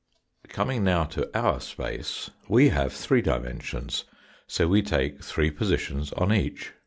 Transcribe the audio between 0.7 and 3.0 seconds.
now to our space, we have